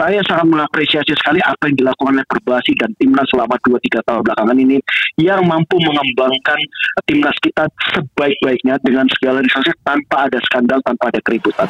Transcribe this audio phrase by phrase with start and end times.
[0.00, 4.56] saya sangat mengapresiasi sekali apa yang dilakukan oleh Perbasi dan timnas selama 2-3 tahun belakangan
[4.56, 4.80] ini
[5.20, 6.56] yang mampu mengembangkan
[7.04, 11.68] timnas kita sebaik-baiknya dengan segala resources tanpa ada skandal, tanpa ada keributan.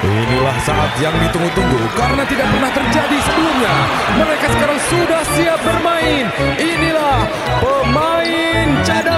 [0.00, 3.74] Inilah saat yang ditunggu-tunggu karena tidak pernah terjadi sebelumnya.
[4.16, 6.24] Mereka sekarang sudah siap bermain.
[6.56, 7.18] Inilah
[7.60, 9.09] pemain cadangan.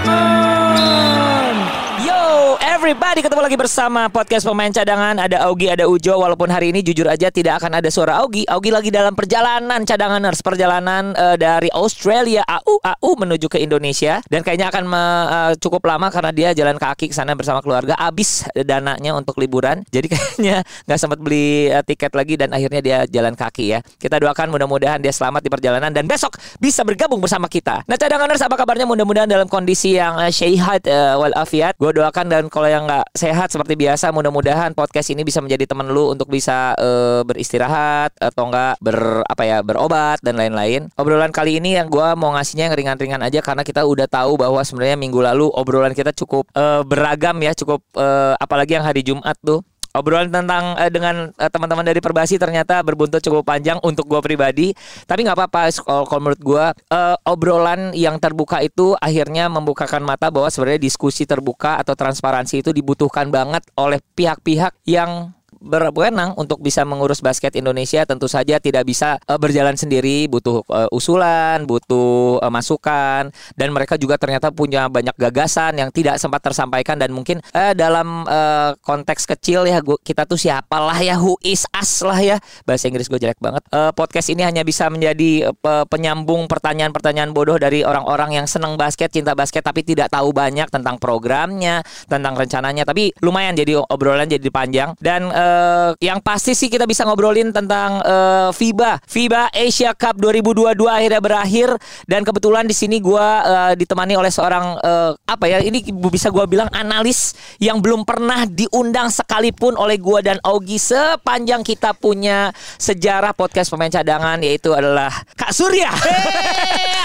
[2.83, 5.15] Everybody ketemu lagi bersama podcast pemain cadangan.
[5.15, 6.19] Ada Augie, ada Ujo.
[6.19, 8.43] Walaupun hari ini jujur aja tidak akan ada suara Augie.
[8.51, 14.43] Augie lagi dalam perjalanan cadanganers, perjalanan eh, dari Australia AU AU menuju ke Indonesia dan
[14.43, 17.95] kayaknya akan me- eh, cukup lama karena dia jalan kaki ke sana bersama keluarga.
[17.95, 19.87] Abis dananya untuk liburan.
[19.87, 23.87] Jadi kayaknya nggak sempat beli eh, tiket lagi dan akhirnya dia jalan kaki ya.
[23.95, 27.87] Kita doakan mudah-mudahan dia selamat di perjalanan dan besok bisa bergabung bersama kita.
[27.87, 28.91] Nah, cadanganers apa kabarnya?
[28.91, 31.79] Mudah-mudahan dalam kondisi yang eh, sehat eh, walafiat.
[31.79, 35.93] Gue doakan dan kalau yang nggak sehat seperti biasa, mudah-mudahan podcast ini bisa menjadi teman
[35.93, 40.89] lu untuk bisa eh, beristirahat atau enggak ber apa ya berobat dan lain-lain.
[40.97, 44.65] Obrolan kali ini yang gue mau ngasihnya yang ringan-ringan aja karena kita udah tahu bahwa
[44.65, 49.37] sebenarnya minggu lalu obrolan kita cukup eh, beragam ya, cukup eh, apalagi yang hari Jumat
[49.45, 49.61] tuh.
[49.93, 54.73] Obrolan tentang eh, dengan eh, teman-teman dari Perbasi ternyata berbuntut cukup panjang untuk gua pribadi.
[55.05, 60.33] Tapi nggak apa-apa kalau kalau menurut gua eh, obrolan yang terbuka itu akhirnya membukakan mata
[60.33, 66.83] bahwa sebenarnya diskusi terbuka atau transparansi itu dibutuhkan banget oleh pihak-pihak yang berwenang untuk bisa
[66.83, 70.27] mengurus basket Indonesia tentu saja tidak bisa eh, berjalan sendiri.
[70.27, 73.31] Butuh eh, usulan butuh eh, masukan.
[73.55, 76.99] Dan mereka juga ternyata punya banyak gagasan yang tidak sempat tersampaikan.
[76.99, 81.63] Dan mungkin eh, dalam eh, konteks kecil ya gua, kita tuh siapalah ya who is
[81.73, 82.37] us lah ya.
[82.67, 83.63] Bahasa Inggris gue jelek banget.
[83.71, 89.15] Eh, podcast ini hanya bisa menjadi pe- penyambung pertanyaan-pertanyaan bodoh dari orang-orang yang senang basket
[89.15, 92.83] cinta basket tapi tidak tahu banyak tentang programnya tentang rencananya.
[92.83, 94.97] Tapi lumayan jadi obrolan jadi panjang.
[94.99, 99.05] Dan eh, yang pasti sih kita bisa ngobrolin tentang eh, FIBA.
[99.05, 101.69] FIBA Asia Cup 2022 akhirnya berakhir.
[102.09, 106.49] Dan kebetulan di sini gua eh, ditemani oleh seorang eh, apa ya ini bisa gua
[106.49, 113.37] bilang analis yang belum pernah diundang sekalipun oleh gua dan Augie sepanjang kita punya sejarah
[113.37, 115.93] podcast pemain cadangan yaitu adalah Kak Surya.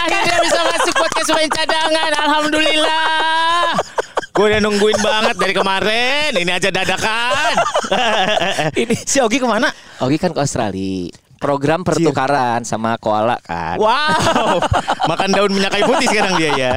[0.07, 2.11] Akhirnya bisa masuk podcast main cadangan.
[2.15, 3.86] Alhamdulillah
[4.37, 7.53] Gue udah nungguin banget dari kemarin Ini aja dadakan
[8.85, 9.73] ini Si Ogi ke mana?
[9.97, 11.09] Augie kan ke Australia.
[11.37, 13.77] Program pertukaran sama koala kan.
[13.77, 14.59] Wow
[15.09, 16.71] Makan daun minyak kayu putih sekarang dia ya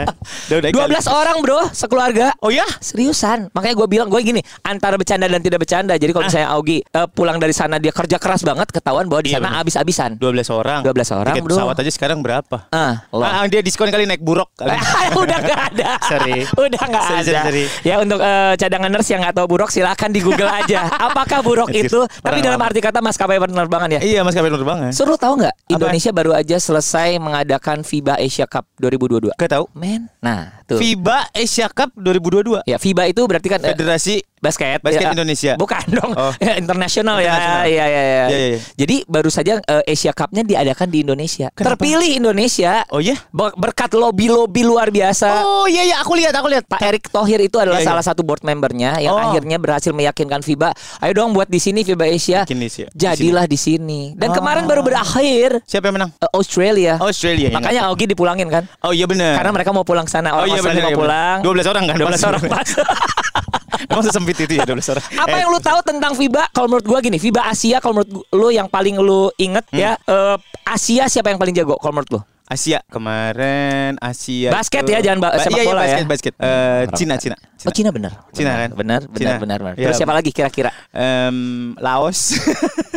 [0.47, 0.77] Daun 12
[1.11, 2.63] orang bro sekeluarga Oh ya?
[2.79, 6.83] Seriusan Makanya gue bilang Gue gini Antara bercanda dan tidak bercanda Jadi kalau misalnya Augie
[6.83, 9.63] eh, Pulang dari sana Dia kerja keras banget Ketahuan bahwa di Iya, sana bener.
[9.63, 11.55] abis-abisan 12 orang 12 orang, Tiket bro.
[11.55, 12.57] pesawat aja sekarang berapa?
[12.69, 13.23] Ah, lo.
[13.23, 14.75] Ah, dia diskon kali naik buruk kali.
[15.23, 16.43] Udah gak ada Sorry.
[16.67, 17.65] Udah gak Sorry, ada sorry, sorry.
[17.83, 21.71] Ya untuk eh, cadangan nurse yang gak tahu buruk Silahkan di google aja Apakah buruk
[21.71, 25.55] itu Tapi dalam arti kata maskapai penerbangan ya Iya mas kabar penerbangan Suruh tahu nggak?
[25.71, 29.65] Indonesia baru aja selesai mengadakan FIBA Asia Cup 2022 Gak tahu.
[29.79, 34.81] Men Nah tuh FIBA Asia Cup 2022 Ya FIBA itu berarti kan eh, Federasi basket
[34.81, 35.13] Basket ya.
[35.13, 35.53] Indonesia.
[35.55, 36.33] bukan dong Oh.
[36.39, 37.65] ya, internasional ya Internasional.
[37.67, 38.01] ya ya ya.
[38.01, 38.59] Ya, ya, ya.
[38.75, 41.77] jadi baru saja eh, Asia Cup-nya diadakan di Indonesia Kenapa?
[41.77, 43.21] terpilih Indonesia Oh iya?
[43.31, 47.07] Ber- berkat lobby lobby luar biasa Oh iya iya aku lihat aku lihat Pak Erick
[47.07, 47.91] Thohir itu adalah Iya, iya.
[47.91, 49.21] salah satu board membernya yang Oh.
[49.21, 50.71] akhirnya berhasil meyakinkan FIBA,
[51.01, 52.41] ayo dong buat di sini FIBA Asia.
[52.45, 52.57] Di
[52.91, 54.15] Jadilah di sini.
[54.15, 54.35] Dan Oh.
[54.35, 56.11] kemarin baru berakhir Siapa yang menang?
[56.15, 56.97] eh, Australia.
[56.97, 58.65] Australia Makanya Augie dipulangin kan?
[58.81, 59.37] Oh iya benar.
[59.37, 60.33] Karena mereka mau pulang sana.
[60.33, 60.93] Orang Oh iya Australia benar.
[60.93, 61.39] mau pulang.
[61.43, 61.97] 12 orang kan?
[61.97, 62.69] 12 orang pas.
[63.91, 65.05] Emang sesempit itu ya 12 orang.
[65.17, 66.43] Apa Eh, yang lu tahu tentang FIBA?
[66.51, 69.79] Kalau menurut gua gini, FIBA Asia kalau menurut lu yang paling lu inget Hmm.
[69.79, 72.21] ya, eh, Asia siapa yang paling jago kalau menurut lu?
[72.45, 75.87] Asia kemarin Asia Basket tuh- ya, jangan ba- sepak iya, iya, bola ya.
[75.87, 76.33] basket, basket.
[76.37, 77.37] Eh, Cina, Cina.
[77.63, 78.13] Oh Cina benar.
[78.33, 78.71] Cina kan?
[78.73, 79.31] Benar, benar, Cina.
[79.37, 79.75] benar, benar.
[79.75, 79.85] Iya.
[79.85, 80.71] Terus siapa lagi kira-kira?
[80.91, 81.37] Em,
[81.77, 82.33] Laos.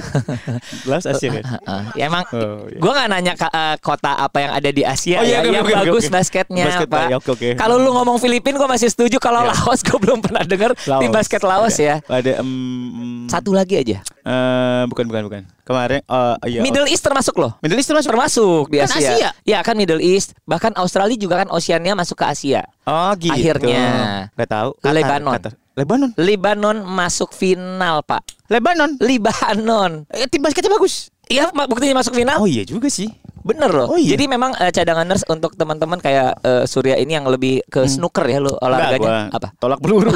[0.85, 1.44] Laos Asia kan?
[1.63, 2.78] Ah, ya emang Oh, iya.
[2.78, 5.66] gua nggak nanya ka- eh, kota apa yang ada di Asia Oh, iya, ya, yang
[5.66, 6.13] bagus oke.
[6.13, 7.50] basketnya Basket, ya, oke, oke.
[7.56, 9.51] Kalau lu ngomong Filipina gua masih setuju kalau Iya.
[9.51, 12.00] Laos gua belum pernah dengar tim basket Laos ya.
[12.06, 13.97] Ada em, Satu lagi aja.
[14.06, 15.41] eh, bukan bukan bukan.
[15.63, 16.59] Kemarin eh iya.
[16.59, 17.56] Middle East termasuk loh.
[17.60, 18.12] Middle East termasuk.
[18.12, 19.10] Termasuk di Kan Asia.
[19.10, 19.30] Asia.
[19.44, 22.68] Ya kan Middle East, bahkan Australia juga kan Oceania masuk ke Asia.
[22.83, 23.31] Oh gitu.
[23.31, 24.27] Akhirnya.
[24.30, 24.69] Gak tahu.
[24.77, 25.33] Qatar, Lebanon.
[25.33, 25.53] Qatar.
[25.73, 26.09] Lebanon.
[26.21, 28.21] Lebanon masuk final, Pak.
[28.45, 28.94] Lebanon.
[29.01, 30.05] Lebanon.
[30.13, 31.09] Eh, tim basketnya bagus.
[31.25, 32.38] Iya, buktinya masuk final.
[32.38, 33.09] Oh iya juga sih.
[33.44, 33.91] Bener loh.
[33.91, 34.15] Oh, iya.
[34.15, 38.39] Jadi memang eh, cadanganers untuk teman-teman kayak eh, Surya ini yang lebih ke snooker ya
[38.39, 38.55] lo Hmm.
[38.55, 39.47] Enggak, olahraganya gua apa?
[39.59, 40.11] Tolak peluru.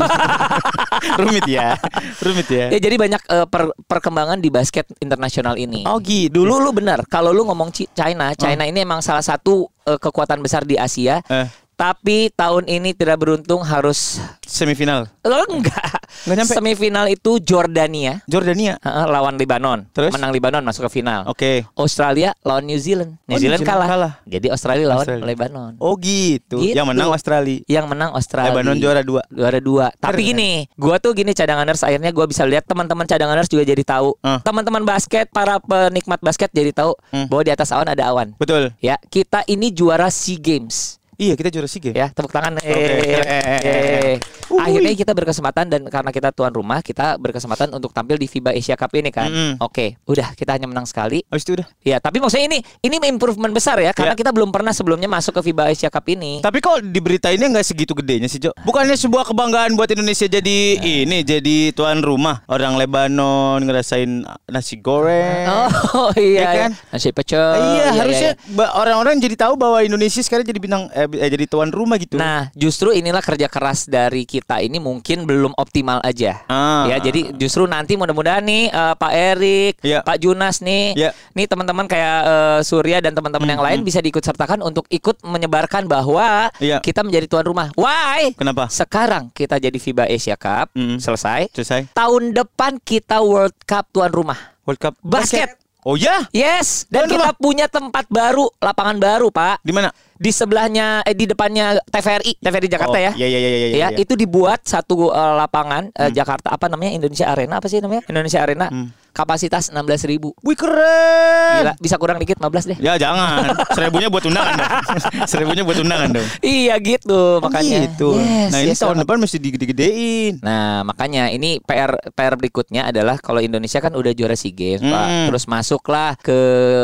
[1.19, 1.75] Rumit ya.
[2.23, 2.65] Rumit ya.
[2.71, 5.83] Ya jadi banyak eh, per- perkembangan di basket internasional ini.
[5.83, 6.43] Oh gitu.
[6.47, 10.63] Dulu lu benar, kalau lu ngomong China, China ini emang salah satu eh, kekuatan besar
[10.63, 11.19] di Asia.
[11.27, 11.66] Eh.
[11.77, 15.05] Tapi tahun ini tidak beruntung harus semifinal.
[15.21, 16.53] lo enggak Nggak nyampe.
[16.57, 18.81] Semifinal itu Jordania Jordania.
[18.81, 19.85] Lawan Lebanon.
[19.93, 20.09] Terus?
[20.09, 21.29] Menang Lebanon masuk ke final.
[21.29, 21.69] Oke.
[21.77, 23.21] Australia lawan New Zealand.
[23.23, 23.87] New Oh, Zealand, New Zealand kalah.
[23.87, 24.13] kalah.
[24.25, 25.25] Jadi Australia lawan Australia.
[25.29, 25.71] Lebanon.
[25.77, 26.57] Oh gitu.
[26.57, 26.73] Gitu.
[26.73, 27.59] Yang menang Australia.
[27.69, 28.49] Yang menang Australia.
[28.49, 29.21] Lebanon juara dua.
[29.29, 29.85] Juara dua.
[29.93, 30.29] Tapi Keren.
[30.33, 34.17] gini, gua tuh gini cadanganers akhirnya gua bisa lihat teman-teman cadanganers juga jadi tahu.
[34.19, 34.41] Ah.
[34.41, 37.29] Teman-teman basket, para penikmat basket jadi tahu Hmm.
[37.29, 38.33] bahwa di atas awan ada awan.
[38.35, 38.73] Betul.
[38.79, 40.96] Ya, kita ini juara SEA Games.
[41.17, 41.97] Iya kita juara SEA Games.
[41.97, 42.61] Ya, tepuk tangan.
[42.61, 42.69] Oke.
[42.69, 44.15] Eh, eh.
[44.53, 48.77] Akhirnya kita berkesempatan dan karena kita tuan rumah, kita berkesempatan untuk tampil di FIBA Asia
[48.77, 49.25] Cup ini kan.
[49.27, 49.51] Mm-mm.
[49.59, 51.25] Oke, udah kita hanya menang sekali.
[51.25, 51.67] Habis itu udah.
[51.81, 54.19] Ya, tapi maksudnya ini ini improvement besar ya karena Ya.
[54.19, 56.39] kita belum pernah sebelumnya masuk ke FIBA Asia Cup ini.
[56.39, 58.53] Tapi kok di berita ini nggak segitu gedenya sih Jo?
[58.61, 65.49] Bukannya sebuah kebanggaan buat Indonesia jadi ini jadi tuan rumah orang Lebanon ngerasain nasi goreng.
[65.97, 66.71] Oh iya, Ya kan?
[66.93, 67.41] nasi pecel.
[67.57, 68.67] iya, iya, harusnya iya.
[68.77, 72.15] orang-orang jadi tahu bahwa Indonesia sekarang jadi bintang eh, eh, jadi tuan rumah gitu.
[72.15, 76.43] Nah, justru inilah kerja keras dari kita ini mungkin belum optimal aja.
[76.45, 76.85] Ah.
[76.85, 80.01] Ya, jadi justru nanti mudah-mudahan nih eh, Pak Erik, Iya.
[80.01, 81.11] Pak Junas nih, Iya.
[81.31, 85.85] nih teman-teman kayak eh, Surya dan teman-teman yang lain bisa diikut sertakan untuk ikut menyebarkan
[85.85, 86.79] bahwa Iya.
[86.79, 87.67] kita menjadi tuan rumah.
[87.73, 88.33] Why?
[88.33, 88.67] Kenapa?
[88.67, 90.97] Sekarang kita jadi FIBA Asia Cup, Mm.
[90.97, 91.47] selesai.
[91.51, 91.91] Selesai.
[91.91, 94.37] Tahun depan kita World Cup tuan rumah.
[94.63, 95.55] World Cup Basket.
[95.81, 96.27] Oh ya?
[96.35, 97.39] Yes, dan Tuan kita rumah.
[97.39, 99.63] punya tempat baru, lapangan baru, Pak.
[99.63, 99.87] Di mana?
[100.17, 103.11] Di sebelahnya eh di depannya TVRI, TVRI Jakarta Oh, ya.
[103.13, 103.67] Iya iya iya iya.
[103.67, 103.97] Ya, iya.
[103.97, 108.39] itu dibuat satu eh, lapangan eh, Jakarta apa namanya Indonesia Arena apa sih namanya Indonesia
[108.41, 108.89] Arena Hmm.
[109.17, 111.57] Kapasitas 16.000 ribu Wih keren.
[111.59, 112.77] Gila, bisa kurang dikit 15 deh.
[112.77, 113.49] Ya jangan.
[113.73, 114.69] Seribunya buat undangan dong.
[115.31, 116.27] Seribunya buat undangan dong.
[116.39, 117.81] Iya gitu Oh, makanya.
[117.83, 118.13] gitu.
[118.15, 119.01] Yes, nah ini yes, tahun banget.
[119.03, 120.33] depan mesti digede-gedein.
[120.39, 125.05] Nah makanya ini PR PR berikutnya adalah kalau Indonesia kan udah juara SEA Games pak,
[125.07, 125.25] Hmm.
[125.27, 126.37] terus masuklah ke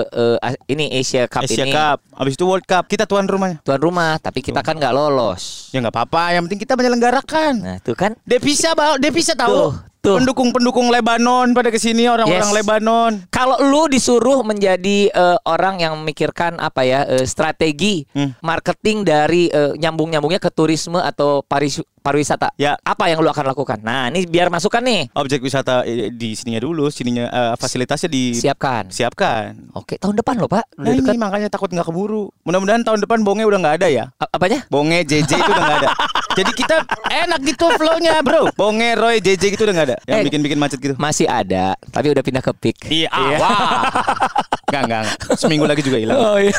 [0.07, 2.01] eh, a- ini Asia Cup Asia ini Cup.
[2.13, 2.87] Habis itu World Cup.
[2.87, 3.61] Kita tuan rumahnya.
[3.61, 5.69] tuan rumah, tapi kita kan nggak lolos.
[5.69, 6.33] Ya nggak apa-apa.
[6.33, 7.53] Yang penting kita menyelenggarakan.
[7.59, 9.51] Nah tuh kan Devisa Devisa tahu.
[9.51, 10.19] Tuh, tuh.
[10.19, 12.57] Pendukung-pendukung Lebanon pada ke sini orang-orang Yes.
[12.59, 13.11] Lebanon.
[13.29, 18.35] Kalau lu disuruh menjadi eh, orang yang memikirkan apa ya eh, strategi Hmm.
[18.39, 22.75] marketing dari eh, nyambung-nyambungnya ke turisme atau paris pariwisata, Ya.
[22.77, 23.79] apa yang lu akan lakukan?
[23.79, 25.07] Nah, ini biar masukkan nih.
[25.15, 28.91] Objek wisata di sininya dulu, sininya eh, fasilitasnya di Siapkan.
[28.91, 29.55] siapkan.
[29.71, 30.67] Oke, tahun depan loh, Pak.
[30.75, 31.15] Udah Nah dekat.
[31.15, 32.27] ini makanya takut nggak keburu.
[32.43, 34.05] Mudah-mudahan tahun depan bonge udah nggak ada ya.
[34.17, 34.67] A- apanya?
[34.67, 35.89] Bonge JJ itu udah nggak ada.
[36.33, 36.75] Jadi kita
[37.05, 38.49] enak gitu flownya bro.
[38.53, 39.97] Bonge Roy JJ gitu udah nggak ada.
[40.03, 40.25] Yang Eh.
[40.27, 40.93] bikin-bikin macet gitu.
[40.95, 42.79] Masih ada, tapi udah pindah ke PIK.
[42.89, 43.81] Iya, ah, wah.
[44.67, 45.37] Enggak, enggak, enggak.
[45.37, 46.17] Seminggu lagi juga hilang.
[46.17, 46.49] Oh iya.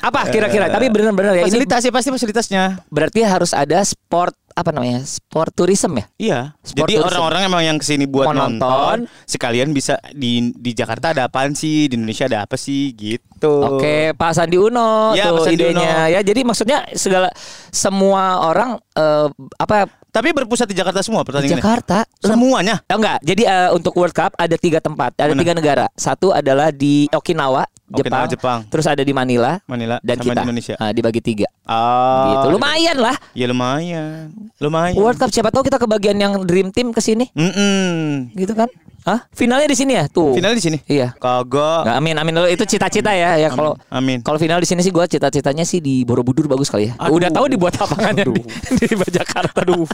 [0.00, 0.66] apa kira-kira?
[0.66, 2.62] Tapi benar-benar ya ini Fasilitas ya pasti fasilitasnya.
[2.90, 5.06] berarti harus ada sport apa namanya?
[5.06, 6.06] Sport tourism ya?
[6.18, 6.40] Iya.
[6.66, 8.58] Sport Jadi orang-orang emang yang ke sini buat Mau nonton.
[8.58, 13.78] nonton, sekalian bisa di di Jakarta ada apaan sih, di Indonesia ada apa sih gitu.
[13.78, 16.12] Oke, Pak Sandi Uno Ya, tuh Pak Sandi idenya Uno.
[16.12, 16.20] ya.
[16.26, 17.30] Jadi maksudnya segala
[17.70, 21.60] semua orang eh, apa Tapi berpusat di Jakarta semua di pertandingannya.
[21.62, 22.80] Jakarta Semuanya.
[22.90, 23.20] Oh, enggak.
[23.22, 25.40] Jadi eh, untuk World Cup ada tiga tempat, ada Mana?
[25.44, 25.86] tiga negara.
[25.94, 28.58] Satu adalah di Okinawa, Jepang, Okinawa, Jepang.
[28.68, 30.40] terus ada di Manila, Manila dan sama kita.
[30.40, 30.74] di Indonesia.
[30.76, 31.48] Nah, dibagi tiga.
[31.64, 32.44] Ah.
[32.44, 32.60] gitu.
[32.60, 33.16] Lumayan lah.
[33.32, 34.28] Ya lumayan.
[34.60, 34.92] Lumayan.
[34.96, 38.32] World Cup siapa tahu kita kebagian yang Dream Team ke sini, Mm-mm.
[38.36, 38.68] gitu kan?
[39.08, 39.24] Hah?
[39.32, 40.04] Finalnya di sini ya?
[40.04, 40.36] Tuh.
[40.36, 40.76] Final di sini.
[40.84, 41.16] Iya.
[41.16, 41.88] Kagak.
[41.88, 44.20] Nggak, amin amin itu cita-cita ya ya kalau Amin.
[44.20, 46.98] kalau final di sini sih gua cita-citanya sih di Borobudur bagus kali ya.
[47.00, 47.16] Aduh.
[47.16, 48.42] Udah tahu dibuat lapangannya di,
[48.76, 49.88] di Jakarta dulu.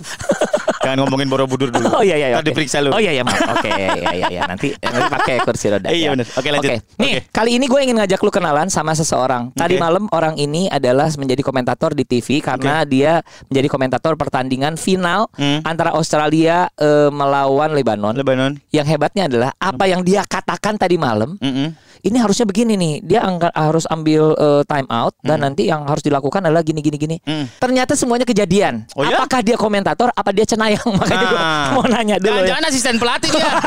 [0.83, 1.87] Jangan ngomongin Borobudur dulu.
[1.95, 2.27] Oh iya iya.
[2.43, 2.51] Oke.
[2.51, 2.91] diperiksa lu.
[2.91, 3.23] Oh iya iya.
[3.23, 5.87] Oke iya iya iya nanti nanti pakai kursi roda.
[5.95, 6.11] Iya ya.
[6.19, 6.27] benar.
[6.35, 6.71] Oke, lanjut.
[6.75, 6.77] Oke.
[6.99, 7.21] Nih Oke.
[7.31, 9.53] kali ini gue ingin ngajak lu kenalan sama seseorang.
[9.53, 15.29] Tadi malam orang ini adalah menjadi komentator di TV karena dia menjadi komentator pertandingan final
[15.35, 15.61] Hmm.
[15.63, 18.15] antara Australia eh, melawan Lebanon.
[18.15, 18.57] Lebanon.
[18.71, 21.37] Yang hebatnya adalah apa yang dia katakan tadi malam.
[21.39, 21.77] Mm-mm.
[22.01, 26.01] Ini harusnya begini nih, dia angka- harus ambil eh, time out dan nanti yang harus
[26.01, 27.17] dilakukan adalah gini gini gini.
[27.21, 27.49] Hmm.
[27.55, 28.85] Ternyata semuanya kejadian.
[28.93, 29.17] Oh ya?
[29.17, 30.09] Apakah dia komentator?
[30.11, 30.85] Apa dia cenayang?
[31.01, 31.69] Makanya gue Nah.
[31.73, 32.29] mau nanya dulu.
[32.31, 32.33] ya.
[32.47, 33.45] Jangan-jangan asisten pelatih dia.
[33.45, 33.61] Oke,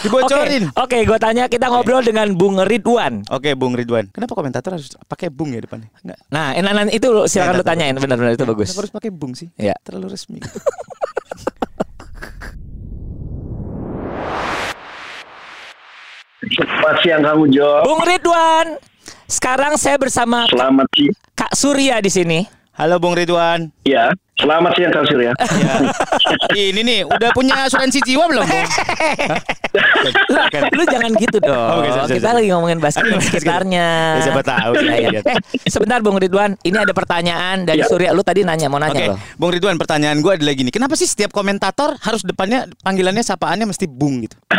[0.04, 0.64] Dibocorin.
[0.74, 3.09] oke, gue tanya kita ngobrol dengan Bung Ridwan.
[3.30, 4.08] Oke, Bung Ridwan.
[4.14, 5.90] Kenapa komentator harus pakai Bung ya depannya?
[6.02, 6.18] Enggak.
[6.30, 8.70] Nah, nah, nah, itu silakan lu tanyain benar-benar itu bagus.
[8.70, 9.48] Kenapa harus pakai Bung sih?
[9.58, 9.74] Iya.
[9.82, 10.38] Terlalu resmi.
[16.40, 17.70] Selamat siang Kang Ujo.
[17.84, 18.66] Bung Ridwan,
[19.28, 21.14] sekarang saya bersama Selamat siang.
[21.36, 22.59] Kak Surya di sini.
[22.80, 23.68] Halo Bung Ridwan.
[23.84, 24.08] Ya,
[24.40, 25.36] selamat siang Kang Surya.
[25.36, 25.74] Ya.
[26.56, 28.56] Ini nih, udah punya asuransi jiwa belum, Bung?
[30.32, 30.64] Hah?
[30.72, 31.76] Lu jangan gitu dong.
[31.76, 34.16] Oh, siap, kita lagi ngomongin basket sekitarnya.
[34.16, 34.80] Ya, siapa tahu.
[34.80, 35.08] Ya, ya.
[35.12, 35.20] Iya.
[35.28, 37.92] Eh, sebentar Bung Ridwan, ini ada pertanyaan dari Ya.
[37.92, 38.16] Surya.
[38.16, 39.20] Lu tadi nanya mau nanya Oke, loh.
[39.36, 40.72] Bung Ridwan, pertanyaan gue adalah gini.
[40.72, 44.40] Kenapa sih setiap komentator harus depannya panggilannya sapaannya mesti Bung gitu?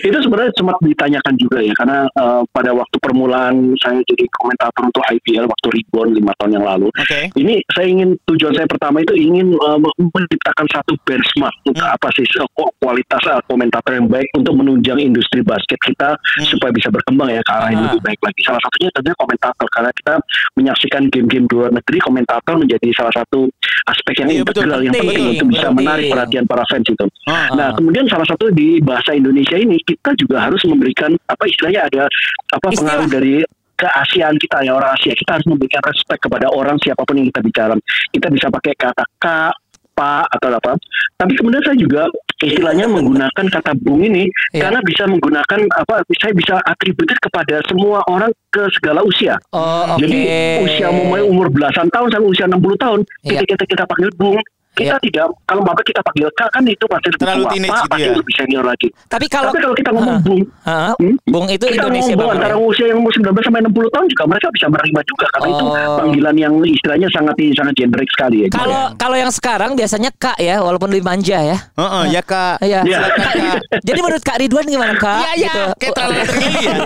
[0.00, 5.02] itu sebenarnya sempat ditanyakan juga ya karena eh, pada waktu permulaan saya jadi komentator untuk
[5.04, 6.88] IPL waktu Reborn lima tahun yang lalu.
[6.90, 7.20] Oke.
[7.32, 11.94] Ini saya ingin tujuan saya pertama itu ingin eh, menciptakan satu benchmark untuk Hmm.
[11.94, 16.46] apa sih ku- kualitas eh, komentator yang baik untuk menunjang industri basket kita Hmm.
[16.46, 17.86] supaya bisa berkembang ya ke arah yang Ah.
[17.92, 18.40] lebih baik lagi.
[18.42, 20.14] Salah satunya tentunya komentator karena kita
[20.54, 23.46] menyaksikan game-game di luar negeri komentator menjadi salah satu
[23.86, 27.06] aspek yang betul, integral yang penting, penting untuk bisa menarik perhatian para fans itu.
[27.24, 27.48] Ah.
[27.54, 32.04] Nah, kemudian salah satu di bahasa Indonesia ini kita juga harus memberikan apa istilahnya ada
[32.52, 32.76] apa Istilah.
[32.76, 33.34] pengaruh dari
[33.72, 37.40] keasiaan kita ya orang Asia kita harus memberikan respect kepada orang siapa pun yang kita
[37.40, 37.74] bicara.
[38.10, 39.54] Kita bisa pakai kata kak,
[39.94, 40.72] pak atau apa.
[41.14, 42.02] Tapi kemudian saya juga
[42.38, 44.66] istilahnya menggunakan kata bung ini Iya.
[44.66, 49.34] karena bisa menggunakan apa saya bisa atributif kepada semua orang ke segala usia.
[49.50, 50.02] Oh, oke.
[50.06, 50.18] Jadi
[50.62, 53.42] usia mulai umur belasan tahun sampai usia 60 tahun Iya.
[53.42, 54.38] ketika kita, kita panggil bung
[54.78, 54.96] kita Iya.
[55.02, 57.90] tidak kalau bapak kita panggil kak kan itu pasti lebih Terlalu tua teenage pak gitu
[57.90, 58.14] pasti ya.
[58.14, 58.88] lebih senior lagi.
[59.04, 60.22] Tapi kalau Tapi kalau kita ngomong Hah.
[60.22, 60.92] bung, Hah?
[60.94, 61.16] Hmm?
[61.24, 62.36] Bung itu kita Indonesia ngomong banget.
[62.38, 62.64] antara ya?
[62.64, 65.96] usia yang umur 19 sampai 60 tahun juga mereka bisa menerima juga karena itu Oh.
[65.98, 68.46] panggilan yang istilahnya sangat sangat generik sekali ya.
[68.50, 71.56] Kalau kalau yang sekarang biasanya Kak ya, walaupun lebih manja ya.
[71.74, 72.56] Heeh, ya Kak.
[72.60, 72.80] Iya.
[72.84, 72.98] Iya.
[73.04, 73.32] Kak.
[73.86, 75.18] Jadi menurut Kak Ridwan gimana Kak?
[75.18, 75.46] Iya, iya.
[75.48, 75.60] Gitu.
[75.78, 76.74] Kayak terlalu tergeli ya.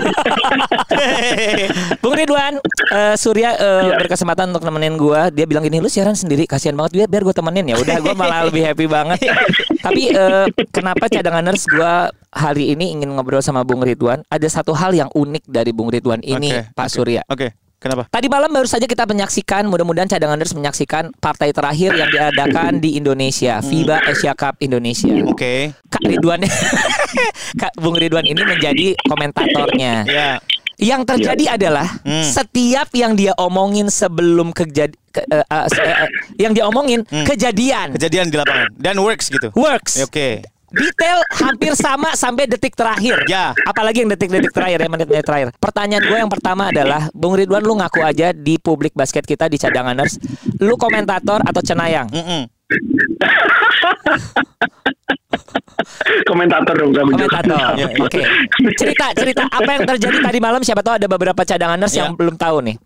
[2.02, 2.52] Bung Ridwan,
[2.92, 3.94] eh, Surya eh, Iya.
[3.98, 5.28] berkesempatan untuk nemenin gua.
[5.28, 7.74] Dia bilang gini, lu siaran sendiri, kasihan banget biar biar gue temenin ya.
[7.82, 9.18] Udah gue malah lebih happy banget.
[9.82, 14.22] Tapi eh, kenapa cadanganers gua hari ini ingin ngobrol sama Bung Ridwan?
[14.30, 16.94] Ada satu hal yang unik dari Bung Ridwan ini, Oke, Pak oke.
[16.94, 17.20] Surya.
[17.26, 17.48] Oke,
[17.82, 18.06] kenapa?
[18.08, 23.58] Tadi malam baru saja kita menyaksikan, mudah-mudahan cadanganers menyaksikan partai terakhir yang diadakan di Indonesia,
[23.58, 25.12] FIBA Asia Cup Indonesia.
[25.26, 25.74] Oke.
[25.90, 26.46] Kak Ridwan,
[27.60, 30.06] Kak Bung Ridwan ini menjadi komentatornya.
[30.06, 30.38] Ya.
[30.76, 32.22] Yang terjadi adalah Hmm.
[32.22, 35.26] setiap yang dia omongin sebelum kejadi ke-
[35.68, 37.24] se- eh, eh, yang dia omongin Hmm.
[37.24, 39.48] kejadian Kejadian di lapangan dan works gitu.
[39.52, 40.00] works.
[40.00, 40.40] Oke.
[40.72, 43.22] Detail hampir sama sampai detik terakhir.
[43.26, 43.52] Ya.
[43.62, 45.46] Apalagi yang detik-detik terakhir ya menit-menit terakhir.
[45.54, 49.56] Pertanyaan gue yang pertama adalah, Bung Ridwan lu ngaku aja di publik basket kita di
[49.56, 50.16] cadanganers,
[50.58, 52.08] lu komentator atau cenayang?
[52.08, 52.42] Mm-mm.
[56.30, 57.26] komentator dong kamu juga.
[57.28, 57.72] Komentator.
[57.76, 57.86] Ya.
[58.06, 58.22] Oke.
[58.78, 62.06] Cerita cerita apa yang terjadi tadi malam siapa tahu ada beberapa cadanganers Ya.
[62.06, 62.76] yang belum tahu nih.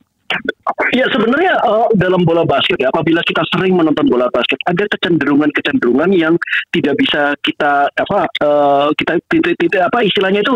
[0.90, 6.10] Ya sebenarnya eh, dalam bola basket ya apabila kita sering menonton bola basket ada kecenderungan-kecenderungan
[6.10, 6.34] yang
[6.74, 10.54] tidak bisa kita apa eh, kita tidak, tidak apa istilahnya itu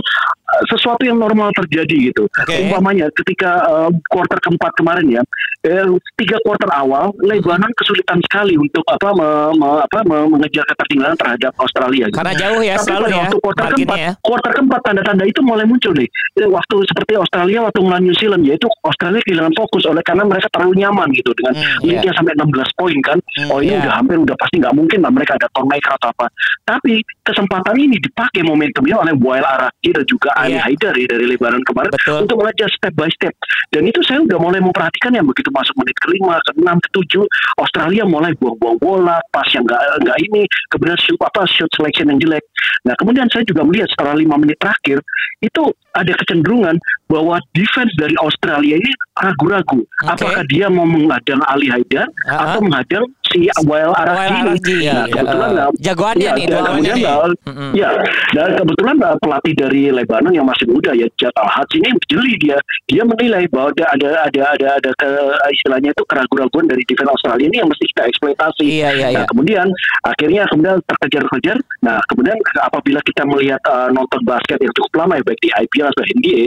[0.51, 2.27] eh, sesuatu yang normal terjadi gitu.
[2.27, 2.59] Oke.
[2.67, 5.23] Umpamanya ketika eh, quarter keempat kemarin ya
[5.63, 5.87] eh,
[6.19, 11.55] tiga quarter awal Lebanon kesulitan sekali untuk apa me- me- apa me- mengejar ketertinggalan terhadap
[11.63, 12.11] Australia.
[12.11, 12.19] gitu.
[12.19, 14.11] Karena jauh ya Tapi selalu pada ya waktu quarter keempat, ya.
[14.19, 16.09] quarter keempat tanda-tanda itu mulai muncul nih.
[16.41, 20.81] Waktu seperti Australia waktu melawan New Zealand yaitu Australia kehilangan fokus oleh karena mereka terlalu
[20.81, 23.19] nyaman gitu dengan Hmm, leadnya sampai 16 poin kan.
[23.19, 23.83] Hmm, oh ini iya.
[23.85, 26.27] udah hampir udah pasti nggak mungkin lah mereka ada tormaker atau apa.
[26.65, 30.63] Tapi kesempatan ini dipakai momentumnya oleh Wael Araki dan juga Ali Iya.
[30.67, 32.19] Haidar ya dari Lebanon kemarin Betul.
[32.27, 33.35] untuk mengejar step by step.
[33.71, 37.25] Dan itu saya udah mulai memperhatikan ya begitu masuk menit kelima, keenam, ketujuh,
[37.59, 42.19] Australia mulai buang-buang bola, pas yang nggak nggak ini, kemudian shoot apa shoot selection yang
[42.19, 42.45] jelek.
[42.87, 45.03] Nah kemudian saya juga melihat setelah lima menit terakhir
[45.41, 45.63] itu
[45.97, 46.77] ada kecenderungan
[47.11, 49.83] bahwa defense dari Australia ini ragu-ragu.
[50.07, 52.55] Apakah dia mau menghadang Ali Haidar Ah.
[52.55, 54.41] atau menghadang si Araki Wael ini?
[54.51, 57.05] Araki, Nah, ya, kebetulan eh, nah, jagoannya iya, nih, dan kemudian nih.
[57.07, 57.73] nah.
[57.73, 57.91] Ya,
[58.35, 62.59] dan kebetulan uh, pelatih dari Lebanon yang masih muda ya Jad Al ini jeli dia.
[62.91, 65.09] Dia menilai bahwa ada ada ada ada, ada ke,
[65.55, 68.65] istilahnya itu keraguan-raguan dari defense Australia ini yang mesti kita eksploitasi.
[68.67, 69.29] Iya, iya, Nah, iya.
[69.31, 69.67] kemudian
[70.03, 71.57] akhirnya kemudian terkejar-kejar.
[71.87, 75.89] Nah, kemudian apabila kita melihat uh, nonton basket yang cukup lama ya baik di IPL
[75.91, 76.45] atau NBA,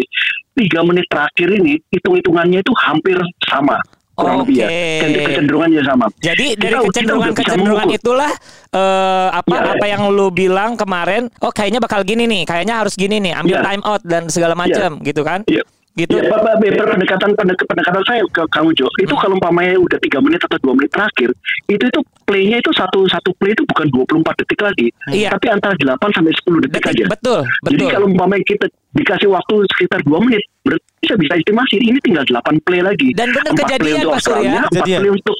[0.54, 3.18] tiga menit terakhir ini hitung-hitungannya itu hampir
[3.50, 3.78] sama
[4.13, 4.67] kurang lebih ya.
[5.01, 6.05] Kecenderungannya sama.
[6.22, 8.32] Jadi dari kecenderungan-kecenderungan itulah
[8.74, 9.72] eh, apa Ya.
[9.77, 13.58] apa yang lu bilang kemarin, oh kayaknya bakal gini nih, kayaknya harus gini nih, ambil
[13.60, 13.63] Ya.
[13.65, 15.46] time out dan segala macam gitu kan?
[15.46, 15.62] Iya.
[15.94, 16.10] Gitu.
[16.18, 20.18] Ya, Pak, Pak, pendekatan pendek- pendekatan saya ke Kang Ujo itu kalau umpamanya udah tiga
[20.26, 21.30] menit atau dua menit terakhir
[21.70, 25.30] itu itu playnya itu satu satu play itu bukan 24 detik lagi, Iya.
[25.38, 27.06] tapi antara 8 sampai 10 detik, Detik, aja.
[27.14, 27.90] betul, Jadi betul.
[27.94, 32.58] kalau umpamanya kita dikasih waktu sekitar dua menit, berarti bisa bisa estimasi ini tinggal 8
[32.66, 33.14] play lagi.
[33.14, 34.66] Dan Empat kejadian, Pak Surya.
[34.66, 35.38] Empat play untuk.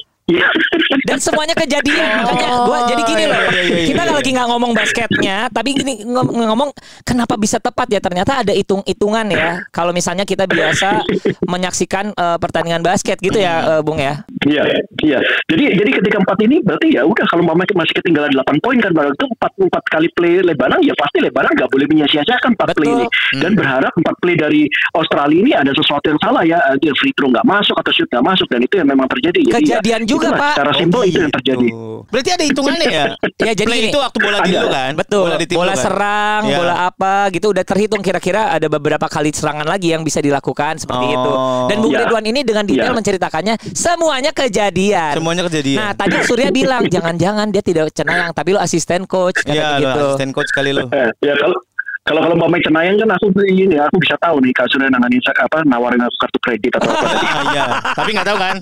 [1.04, 3.36] Dan semuanya kejadian makanya gua jadi gini loh.
[3.44, 4.12] iya, iya, iya, Kita iya.
[4.16, 6.72] lagi nggak ngomong basketnya, tapi gini ngom- ngomong
[7.04, 8.00] kenapa bisa tepat ya?
[8.00, 9.60] Ternyata ada hitung-hitungan ya.
[9.68, 11.04] Kalau misalnya kita biasa
[11.44, 14.24] menyaksikan eh, pertandingan basket gitu ya, eh, Bung ya.
[14.48, 14.64] Iya,
[15.04, 15.18] iya.
[15.52, 18.92] Jadi jadi ketika empat ini berarti ya udah kalau umpamanya masih ketinggalan 8 poin kan
[18.96, 22.88] baru itu empat empat kali play Lebanon ya pasti Lebanon nggak boleh menyia-nyiakan empat play
[22.88, 23.06] ini
[23.44, 24.64] dan berharap empat play dari
[24.96, 28.24] Australia ini ada sesuatu yang salah ya dia free throw nggak masuk atau shoot nggak
[28.24, 29.32] masuk dan itu yang memang terjadi.
[29.34, 30.54] Jadi ya, Kejadian juga, Itulah, Pak.
[30.54, 31.66] Secara simpel itu yang terjadi.
[31.68, 31.98] Tuh.
[32.04, 33.04] Berarti ada hitungannya ya?
[33.40, 33.90] Ya, jadi Play gini.
[33.90, 34.60] itu waktu bola di Ada.
[34.60, 34.92] lu kan?
[34.94, 35.22] Betul.
[35.26, 35.80] Bola, Bola kan?
[35.80, 36.56] serang, Ya.
[36.56, 41.04] bola apa gitu udah terhitung kira-kira ada beberapa kali serangan lagi yang bisa dilakukan seperti
[41.06, 41.12] Oh.
[41.12, 41.32] itu.
[41.66, 42.00] Dan Bung Ya.
[42.00, 42.94] Ridwan ini dengan detail Ya.
[42.94, 45.12] menceritakannya semuanya kejadian.
[45.14, 45.78] Semuanya kejadian.
[45.80, 49.88] Nah, tadi Surya bilang jangan-jangan dia tidak cenayang tapi lu asisten coach Iya, begitu.
[49.90, 50.86] lo asisten coach kali lu.
[50.86, 51.56] Eh, ya kalau
[52.04, 55.64] kalau kalau pemain cenayang kan aku ini aku bisa tahu nih Kak Surya nanganin apa
[55.64, 57.26] nawarin aku kartu kredit atau apa tadi.
[57.54, 57.64] Iya.
[57.96, 58.56] Tapi nggak tahu kan?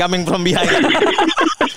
[0.00, 0.68] Coming from behind.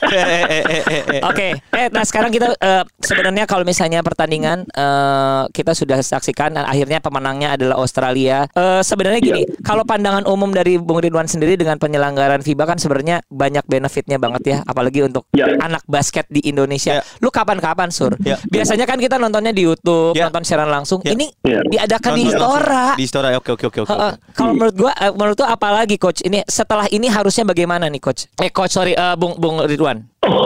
[0.01, 1.21] Eh, eh, eh.
[1.23, 6.65] Oke, eh nah sekarang kita eh, sebenarnya kalau misalnya pertandingan eh, kita sudah saksikan dan
[6.67, 8.43] akhirnya pemenangnya adalah Australia.
[8.51, 13.23] Eh, sebenarnya gini, kalau pandangan umum dari Bung Ridwan sendiri dengan penyelenggaraan FIBA kan sebenarnya
[13.29, 15.47] banyak benefitnya banget ya, apalagi untuk Ya.
[15.59, 16.99] anak basket di Indonesia.
[16.99, 17.03] Ya.
[17.23, 18.11] Lu kapan-kapan sur?
[18.25, 18.35] Ya.
[18.51, 20.27] Biasanya kan kita nontonnya di YouTube, Ya.
[20.27, 21.00] nonton siaran langsung.
[21.01, 21.11] Ya.
[21.13, 21.59] Ini Ya.
[21.65, 22.23] diadakan di.
[22.25, 22.85] Istora.
[22.93, 23.27] Di Istora.
[23.33, 23.95] Oke, oke, oke, oke.
[24.33, 28.29] Kalau menurut gua, eh, menurut gua apalagi coach ini setelah ini harusnya bagaimana nih coach?
[28.37, 30.05] Eh coach sorry, eh, Bung Bung Ridwan.
[30.21, 30.45] Oh.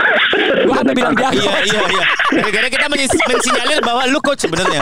[0.65, 2.05] Gua hampir bilang dia Iya, iya, iya.
[2.35, 4.81] Gara-gara kita mensinyalir bahwa lu coach sebenarnya.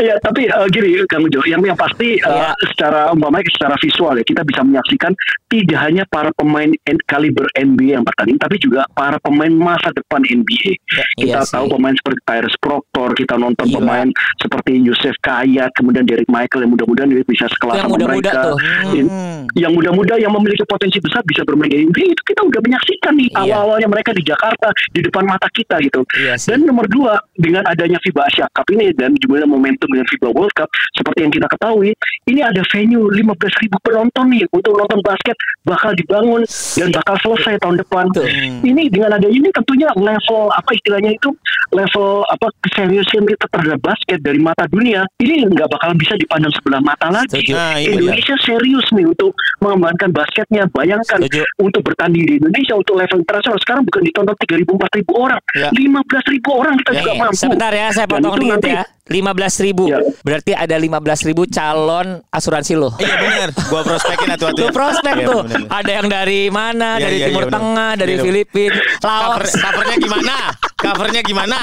[0.00, 2.50] ya tapi eh, gini Kang Jo, yang yang pasti eh, Iya.
[2.66, 5.12] secara umpamanya secara visual ya kita bisa menyaksikan
[5.46, 10.24] tidak hanya para pemain N- kaliber NBA yang bertanding, tapi juga para pemain masa depan
[10.24, 10.74] NBA.
[11.14, 11.52] iya kita sih.
[11.54, 13.76] tahu pemain seperti Tyrese Proctor, kita nonton Gila.
[13.78, 18.30] pemain seperti Yusuf Kayat, kemudian Derek Michael yang mudah-mudahan dia bisa sekelas Yang sama muda-muda
[18.30, 18.42] mereka.
[18.42, 18.56] tuh.
[18.92, 19.40] In- Hmm.
[19.54, 23.28] yang muda-muda yang memiliki potensi besar bisa bermain di NBA itu kita udah menyaksikan nih
[23.30, 23.38] Iya.
[23.54, 26.00] awal-awalnya mereka di Jakarta di depan mata kita gitu.
[26.16, 26.54] Iya sih.
[26.54, 30.54] Dan nomor dua dengan adanya FIBA Asia Cup ini dan juga momentum dengan FIBA World
[30.56, 31.92] Cup seperti yang kita ketahui
[32.24, 35.36] ini ada venue 15.000 ribu penonton nih untuk nonton basket
[35.68, 36.42] bakal dibangun
[36.76, 38.04] dan bakal selesai tahun depan.
[38.16, 38.24] Tuh.
[38.64, 41.30] Ini dengan adanya ini tentunya level apa istilahnya itu
[41.72, 46.80] level apa keseriusan kita terhadap basket dari mata dunia ini nggak bakal bisa dipandang sebelah
[46.80, 47.40] mata lagi.
[47.40, 47.52] Setuju.
[47.56, 47.92] Nah, iya.
[47.96, 50.64] Indonesia serius nih untuk mengembangkan basketnya.
[50.72, 51.42] Bayangkan Setuju.
[51.60, 55.68] untuk bertanding di Indonesia untuk level internasional sekarang bukan ditonton 3.000 4.000 orang, Ya.
[55.70, 57.20] 15.000 orang kita Ya, juga ya.
[57.20, 57.34] mampu.
[57.34, 58.84] Sebentar ya, saya potong itu dikit nanti- ya.
[59.04, 59.84] 15 ribu.
[59.84, 60.00] Ya.
[60.22, 62.96] Berarti ada 15 ribu calon asuransi lo.
[62.96, 63.48] Iya benar.
[63.68, 65.40] Gua prospekin atuh Lu prospek Iya, tuh.
[65.44, 65.60] bener.
[65.68, 66.88] Ada yang dari mana?
[66.96, 67.52] Iya, dari iya, Timur bener.
[67.52, 69.52] Tengah, dari Iya, Filipina, Cover, Laos.
[69.52, 70.36] covernya gimana?
[70.84, 71.58] Covernya gimana?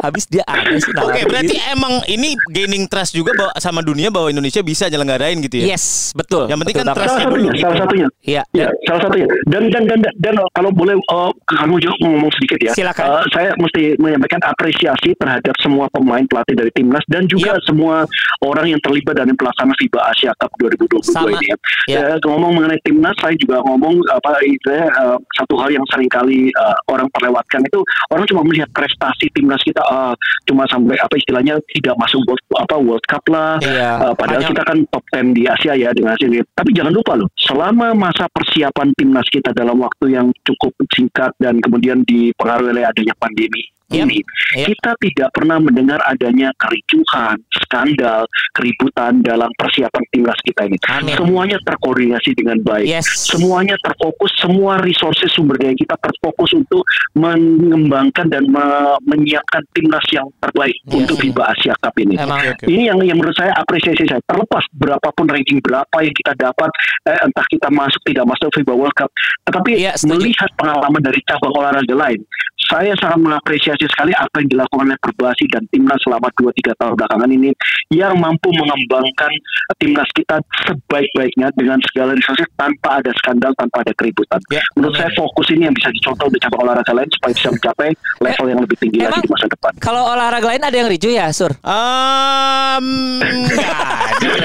[0.00, 4.08] Habis dia ada sih Oke, nawarin berarti emang ini gaining trust juga bahwa sama dunia
[4.08, 5.76] bahwa Indonesia bisa nyelenggarain gitu ya.
[5.76, 6.48] Yes, betul.
[6.48, 7.60] Yang penting Betul kan trust salah satunya, dulu.
[7.60, 8.06] salah satunya.
[8.24, 8.42] Iya.
[8.52, 9.26] Ya, salah satunya.
[9.44, 12.72] Dan dan dan dan, dan kalau boleh uh, kamu juga ngomong sedikit ya.
[12.72, 13.04] Silakan.
[13.06, 17.62] Uh, saya mesti menyampaikan apresiasi terhadap semua pemain pelatih dari timnas dan juga Iya.
[17.62, 17.96] semua
[18.42, 21.28] orang yang terlibat dalam pelaksanaan FIBA Asia Cup 2022 Sama.
[21.30, 21.56] ini ya.
[21.86, 21.98] Iya.
[21.98, 26.50] Ya, ngomong mengenai timnas, saya juga ngomong apa istilahnya uh, satu hal yang sering kali
[26.54, 27.80] uh, orang perlewatkan itu
[28.10, 30.14] orang cuma melihat prestasi timnas kita uh,
[30.46, 33.58] cuma sampai apa istilahnya tidak masuk world, apa World Cup lah.
[33.60, 33.90] Iya.
[34.00, 36.40] Uh, padahal Hanya- kita kan top 10 di Asia ya dengan hasil ini.
[36.54, 41.58] Tapi jangan lupa loh, selama masa persiapan timnas kita dalam waktu yang cukup singkat dan
[41.58, 44.02] kemudian dipengaruhi oleh adanya pandemi Yep.
[44.02, 44.66] ini, Yep.
[44.66, 50.74] kita tidak pernah mendengar adanya kericuhan, skandal, keributan dalam persiapan timnas kita ini.
[50.90, 51.14] Amin.
[51.14, 52.82] Semuanya terkoordinasi dengan baik.
[52.82, 53.06] Yes.
[53.30, 56.82] Semuanya terfokus, semua resources sumber daya kita terfokus untuk
[57.14, 60.94] mengembangkan dan me- menyiapkan timnas yang terbaik Yes.
[60.96, 62.14] untuk FIBA Asia Cup ini.
[62.14, 62.38] Emang.
[62.62, 64.22] Ini yang yang menurut saya apresiasi saya.
[64.24, 66.70] Terlepas berapapun ranking berapa yang kita dapat,
[67.04, 69.10] eh, entah kita masuk tidak masuk FIBA World Cup,
[69.44, 70.18] tetapi Iya, setuju.
[70.18, 72.20] melihat pengalaman dari cabang olahraga lain,
[72.66, 77.30] saya sangat mengapresiasi sekali apa yang dilakukan oleh Perbasi dan timnas selama 2-3 tahun belakangan
[77.30, 77.50] ini
[77.88, 79.30] yang mampu mengembangkan
[79.76, 84.40] timnas kita sebaik-baiknya dengan segala resources tanpa ada skandal, tanpa ada keributan.
[84.48, 87.90] Ya, Menurut saya fokus ini yang bisa dicontoh di cabang olahraga lain supaya bisa mencapai
[88.20, 89.72] level yang lebih tinggi Emang- lagi di masa depan.
[89.78, 91.52] Kalau olahraga lain ada yang ricu ya, Sur?
[91.60, 92.86] Um,
[93.20, 93.78] enggak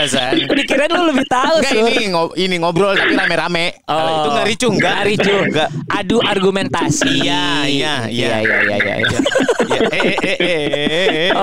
[0.05, 0.25] ada.
[0.35, 1.87] Dikirain lu lebih tahu, Enggak Sur.
[1.87, 3.65] ini ngob- ini ngobrol tapi rame-rame.
[3.83, 4.93] Kalau itu enggak ricu, enggak.
[4.93, 5.35] Nggak ricu.
[5.41, 5.69] Enggak.
[5.89, 7.11] Adu argumentasi.
[7.21, 8.37] Iya, iya, iya.
[8.43, 8.95] Iya, iya, iya.
[9.01, 9.19] Ya.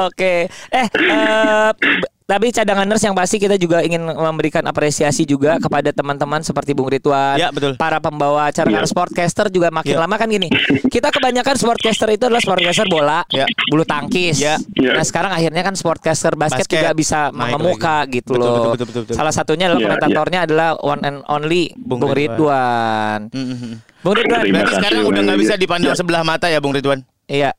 [0.05, 0.35] Oke.
[0.69, 1.71] Eh, eh,
[2.29, 7.41] tapi cadanganers yang pasti kita juga ingin memberikan apresiasi juga kepada teman-teman seperti Bung Ridwan,
[7.41, 7.81] Ya, betul.
[7.81, 8.85] para pembawa acara Ya.
[8.85, 10.01] sportcaster juga makin Ya.
[10.05, 10.53] lama kan gini.
[10.93, 13.49] Kita kebanyakan sportcaster itu adalah sportcaster bola, Ya.
[13.73, 14.37] bulu tangkis.
[14.45, 14.61] Ya.
[14.77, 15.01] Ya.
[15.01, 16.77] Nah, sekarang akhirnya kan sportcaster basket, Basket.
[16.85, 18.21] juga bisa Naik mengemuka lagi.
[18.21, 18.53] gitu Betul, loh.
[18.53, 19.15] betul, betul, betul, betul.
[19.17, 23.33] Salah satunya adalah Ya, komentatornya adalah one and only Bung, Bung Ridwan.
[23.33, 23.75] Mm, mm, mm.
[23.99, 25.99] Bung Ridwan, Terima Berarti kasih, sekarang udah nggak bisa dipandang Ya.
[25.99, 27.01] sebelah mata ya Bung Ridwan.
[27.27, 27.51] iya.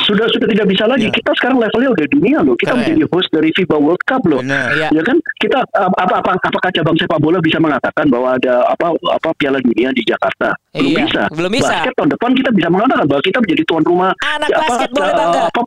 [0.00, 1.06] sudah sudah tidak bisa lagi.
[1.06, 1.12] Ya.
[1.12, 2.54] Kita sekarang levelnya udah dunia loh.
[2.54, 2.82] Kita Keren.
[2.84, 4.38] menjadi host dari FIBA World Cup loh.
[4.38, 4.66] Benar.
[4.72, 4.88] Iya.
[4.90, 9.28] Ya kan kita apa apa apakah cabang sepak bola bisa mengatakan bahwa ada apa apa
[9.34, 10.54] Piala Dunia di Jakarta?
[10.72, 11.22] Belum Iya, bisa.
[11.30, 11.74] belum bisa.
[11.74, 15.10] Basket tahun depan kita bisa mengatakan bahwa kita menjadi tuan rumah Anak apa, basket boleh
[15.10, 15.40] uh, bangga.
[15.48, 15.60] apa,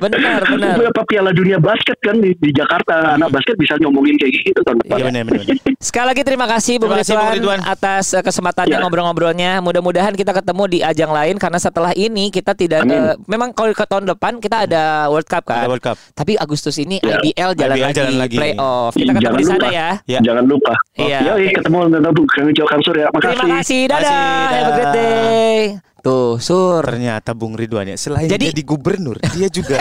[0.00, 0.74] Benar, benar.
[0.74, 4.78] Beberapa piala dunia basket kan di, di Jakarta anak basket bisa ngomongin kayak gitu tahun
[4.80, 4.96] depan.
[4.96, 5.44] Iya benar benar.
[5.88, 8.80] Sekali lagi terima kasih Bung Bung Ridwan atas eh, kesempatannya Ya.
[8.80, 9.52] ngobrol-ngobrolnya.
[9.58, 12.94] Mudah-mudahan kita ketemu di ajang lain karena setelah ini kita tidak Amin.
[12.94, 15.64] eh, memang kalau ke tahun depan kita ada World Cup kan.
[15.64, 15.96] Ada World Cup.
[16.12, 17.18] Tapi Agustus ini Ya.
[17.18, 18.36] IBL jalan, IBL lagi, jalan lagi.
[18.36, 18.92] playoff.
[18.92, 19.68] Kita ketemu Jangan di sana lupa.
[19.70, 19.88] ya.
[20.04, 20.20] Ya.
[20.20, 20.74] Jangan lupa.
[20.94, 21.18] Iya.
[21.24, 23.06] Yoi, ketemu dengan Kang Ujo Kang Surya.
[23.08, 23.32] Makasih.
[23.32, 23.80] Terima kasih.
[23.88, 24.48] Dadah.
[24.48, 25.87] Have a great day.
[25.98, 26.80] Tuh, Sur.
[26.80, 29.76] Ternyata Bung Ridwan ya selain Jadi- jadi gubernur dia juga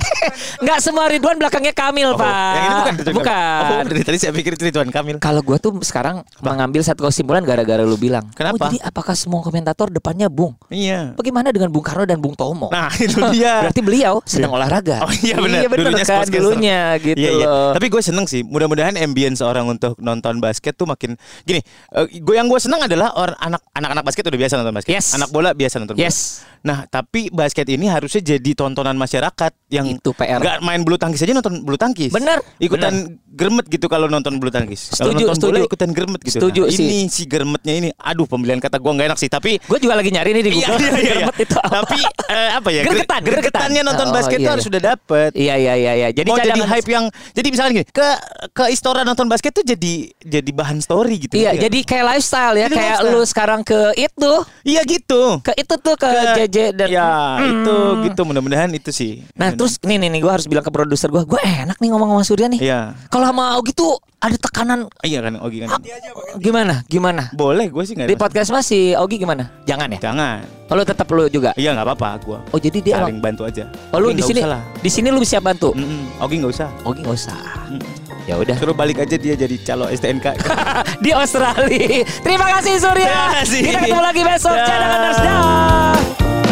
[0.60, 2.32] Nggak semua Ridwan belakangnya Kamil, Oh, Pak.
[2.50, 3.30] Yang ini bukan Ridwan Bukan.
[3.30, 3.70] Kamil.
[3.70, 5.16] Oh, dari tadi saya pikir Ridwan Kamil.
[5.18, 8.26] Kalau gue tuh sekarang mengambil satu kesimpulan gara-gara lu bilang.
[8.32, 8.56] Kenapa?
[8.56, 10.54] Oh, jadi apakah semua komentator depannya Bung?
[10.68, 11.14] Iya.
[11.14, 12.68] Bagaimana dengan Bung Karno dan Bung Tomo?
[12.70, 13.60] Nah, itu dia.
[13.68, 15.02] Berarti beliau sedang olahraga.
[15.02, 15.60] Oh iya benar.
[15.60, 17.46] Iya benar Dulunya kan dulunya gitu Iya, iya.
[17.46, 17.70] loh.
[17.74, 18.40] Tapi gue seneng sih.
[18.42, 21.60] Mudah-mudahan ambience orang untuk nonton basket tuh makin gini.
[21.90, 24.92] eh, gue yang gue seneng adalah orang anak anak-anak basket udah biasa nonton basket.
[24.92, 25.12] Yes.
[25.12, 26.04] Anak bola biasa nonton bola.
[26.04, 26.44] Yes.
[26.60, 30.36] Nah, tapi basket ini harusnya jadi tontonan masyarakat yang Itu PR.
[30.36, 32.12] nggak main bulu tangkis aja nonton bulu tangkis.
[32.12, 32.92] Bener, Ikutan
[33.26, 34.92] gremet gitu kalau nonton bulu tangkis.
[34.92, 35.66] Kalau Setuju, nonton bola setuju.
[35.66, 36.36] ikutan gremet gitu.
[36.36, 36.84] Setuju Nah, sih.
[36.84, 37.88] Ini si gremetnya ini.
[37.96, 39.26] Aduh, pemilihan kata gue nggak enak sih.
[39.26, 40.76] Tapi Gue juga lagi nyari nih di Iya, Google.
[40.76, 41.14] iya, iya, iya.
[41.16, 41.72] Germet itu apa?
[41.80, 42.82] Tapi eh, apa ya?
[42.84, 43.20] Gregetan.
[43.24, 44.68] Gregetannya nonton Oh, basket iya, tuh harus iya.
[44.68, 45.30] sudah dapet.
[45.32, 46.08] Iya iya iya iya.
[46.12, 48.08] Jadi mau jadi hype yang jadi misalnya gini ke
[48.50, 51.62] ke Istora nonton basket tuh jadi jadi bahan story gitu Iya, nggak?
[51.64, 54.32] jadi kayak lifestyle ya, kayak lu sekarang ke itu,
[54.62, 57.50] iya gitu ke itu tuh ke, JJ dan ya Hmm.
[57.56, 57.74] itu
[58.06, 61.22] gitu mudah-mudahan itu sih Nah terus nih nih nih gue harus bilang ke produser gue,
[61.22, 62.60] gue enak nih ngomong sama Surya nih.
[62.60, 65.80] iya Kalau sama Ogi tuh ada tekanan iya kan Ogi kan
[66.36, 67.32] gimana gimana?
[67.32, 68.24] boleh gue sih nggak Di masalah.
[68.26, 69.48] podcast mas si Ogi gimana?
[69.64, 69.98] Jangan ya?
[70.02, 71.50] jangan Oh, lu tetap lu juga.
[71.54, 73.34] iya nggak apa-apa gue Oh jadi dia saling emang.
[73.34, 74.40] bantu aja Oh lu di sini
[74.76, 75.72] di sini lu siap bantu.
[75.72, 76.20] Mm-mm.
[76.20, 77.36] Ogi nggak usah Ogi nggak usah.
[77.68, 77.99] Mm.
[78.30, 78.54] Ya udah.
[78.62, 80.38] suruh balik aja dia jadi calo STNK
[81.04, 82.06] di Australia.
[82.22, 83.10] Terima kasih Surya.
[83.10, 83.60] Terima kasih.
[83.66, 84.54] Kita ketemu lagi besok.
[84.54, 85.22] Cadangan Nurse.
[85.26, 86.49] Dah.